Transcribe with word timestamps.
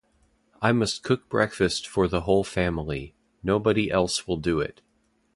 I 0.63 0.71
must 0.71 1.03
cook 1.03 1.29
breakfast 1.29 1.87
for 1.87 2.07
the 2.07 2.21
whole 2.21 2.43
family, 2.43 3.13
nobody 3.43 3.91
else 3.91 4.27
will 4.27 4.37
do 4.37 4.59
it. 4.59 4.81